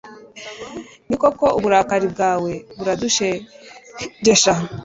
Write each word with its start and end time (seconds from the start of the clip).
Ni 1.07 1.15
koko 1.21 1.45
uburakari 1.57 2.07
bwawe 2.13 2.51
buradushegesha 2.77 4.53